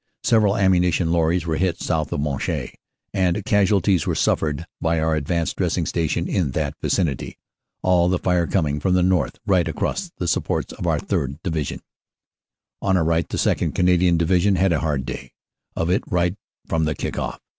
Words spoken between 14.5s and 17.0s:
had a hard day of it right from the